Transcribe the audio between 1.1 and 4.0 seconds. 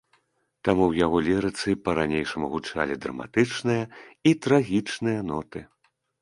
лірыцы па-ранейшаму гучалі драматычныя